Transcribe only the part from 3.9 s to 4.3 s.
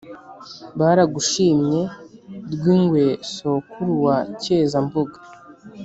wa